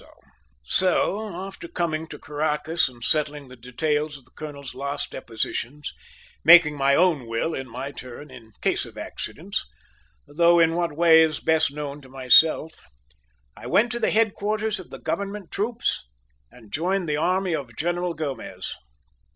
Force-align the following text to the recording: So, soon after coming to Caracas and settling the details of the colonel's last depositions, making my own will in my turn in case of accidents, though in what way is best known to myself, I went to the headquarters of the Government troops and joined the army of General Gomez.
So, 0.01 0.15
soon 1.19 1.35
after 1.35 1.67
coming 1.67 2.07
to 2.07 2.17
Caracas 2.17 2.89
and 2.89 3.03
settling 3.03 3.49
the 3.49 3.55
details 3.55 4.17
of 4.17 4.25
the 4.25 4.31
colonel's 4.31 4.73
last 4.73 5.11
depositions, 5.11 5.93
making 6.43 6.75
my 6.75 6.95
own 6.95 7.27
will 7.27 7.53
in 7.53 7.69
my 7.69 7.91
turn 7.91 8.31
in 8.31 8.53
case 8.63 8.83
of 8.87 8.97
accidents, 8.97 9.63
though 10.27 10.59
in 10.59 10.73
what 10.73 10.97
way 10.97 11.21
is 11.21 11.39
best 11.39 11.71
known 11.71 12.01
to 12.01 12.09
myself, 12.09 12.83
I 13.55 13.67
went 13.67 13.91
to 13.91 13.99
the 13.99 14.09
headquarters 14.09 14.79
of 14.79 14.89
the 14.89 14.97
Government 14.97 15.51
troops 15.51 16.03
and 16.49 16.73
joined 16.73 17.07
the 17.07 17.17
army 17.17 17.53
of 17.53 17.75
General 17.77 18.15
Gomez. 18.15 18.73